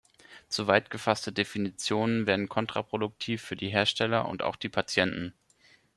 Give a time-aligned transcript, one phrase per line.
[0.49, 5.35] Zu weit gefasste Definitionen wären kontraproduktiv für die Hersteller und auch die Patienten.